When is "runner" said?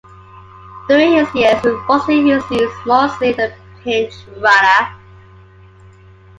4.37-4.95